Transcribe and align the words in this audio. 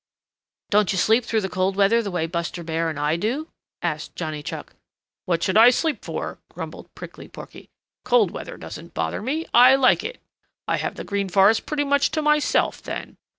"Don't 0.71 0.91
you 0.91 0.97
sleep 0.97 1.23
through 1.23 1.41
the 1.41 1.47
cold 1.47 1.75
weather 1.75 2.01
the 2.01 2.09
way 2.09 2.25
Buster 2.25 2.63
Bear 2.63 2.89
and 2.89 2.99
I 2.99 3.17
do?" 3.17 3.49
asked 3.83 4.15
Johnny 4.15 4.41
Chuck. 4.41 4.73
"What 5.27 5.43
should 5.43 5.57
I 5.57 5.69
sleep 5.69 6.03
for?" 6.03 6.39
grumbled 6.51 6.91
Prickly 6.95 7.27
Porky. 7.27 7.69
"Cold 8.03 8.31
weather 8.31 8.57
doesn't 8.57 8.95
bother 8.95 9.21
me. 9.21 9.45
I 9.53 9.75
like 9.75 10.03
it. 10.03 10.19
I 10.67 10.77
have 10.77 10.95
the 10.95 11.03
Green 11.03 11.29
Forest 11.29 11.67
pretty 11.67 11.83
much 11.83 12.09
to 12.13 12.23
myself 12.23 12.81
then. 12.81 13.17